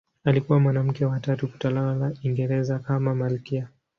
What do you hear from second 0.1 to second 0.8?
Alikuwa